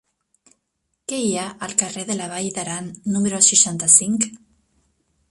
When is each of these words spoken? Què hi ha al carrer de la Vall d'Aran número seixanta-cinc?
Què 1.11 1.17
hi 1.25 1.33
ha 1.41 1.43
al 1.67 1.75
carrer 1.81 2.05
de 2.07 2.15
la 2.21 2.29
Vall 2.31 2.47
d'Aran 2.55 2.87
número 3.17 3.43
seixanta-cinc? 3.49 4.25